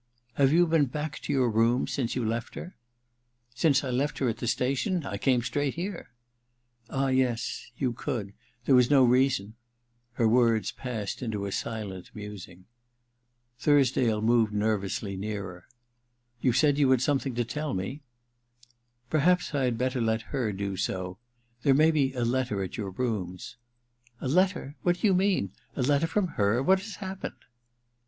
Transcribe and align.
•Have 0.35 0.49
you 0.51 0.65
been 0.65 0.87
back 0.87 1.19
to 1.19 1.31
your 1.31 1.51
rooms 1.51 1.93
since 1.93 2.15
you 2.15 2.25
left 2.25 2.55
her 2.55 2.75
?'* 3.29 3.53
Since 3.53 3.83
I 3.83 3.91
left 3.91 4.17
her 4.17 4.27
at 4.29 4.37
the 4.37 4.47
station? 4.47 5.05
I 5.05 5.19
came 5.19 5.43
straight 5.43 5.75
here,'• 5.75 6.09
r 6.91 6.99
I 7.03 7.03
■> 7.03 7.03
I 7.03 7.11
THE 7.11 7.17
DILETTANTE 7.21 7.27
273 7.27 7.27
*Ah, 7.27 7.29
yes— 7.29 7.71
you 7.77 7.93
could: 7.93 8.33
there 8.65 8.73
was 8.73 8.89
no 8.89 9.03
reason 9.03 9.53
Her 10.13 10.27
words 10.27 10.71
passed 10.71 11.21
into 11.21 11.45
a 11.45 11.51
silent 11.51 12.09
musing. 12.15 12.65
Thursdale 13.59 14.23
moved 14.23 14.51
nervously 14.53 15.15
nearer. 15.15 15.67
*You 16.41 16.51
said 16.51 16.79
you 16.79 16.89
had 16.89 17.01
something 17.03 17.35
to 17.35 17.45
tell 17.45 17.75
me 17.75 18.01
}'* 18.87 19.09
Perhaps 19.11 19.53
I 19.53 19.65
had 19.65 19.77
better 19.77 20.01
let 20.01 20.23
her 20.33 20.51
do 20.51 20.77
so. 20.77 21.19
There 21.61 21.75
may 21.75 21.91
be 21.91 22.13
a 22.13 22.25
letter 22.25 22.63
at 22.63 22.75
your 22.75 22.89
rooms.* 22.89 23.57
* 23.87 24.19
A 24.19 24.27
letter? 24.27 24.77
What 24.81 25.01
do 25.01 25.05
you 25.05 25.13
mean} 25.13 25.51
A 25.75 25.83
letter 25.83 26.07
from 26.07 26.29
her? 26.39 26.63
What 26.63 26.79
has 26.79 26.95
happened 26.95 27.45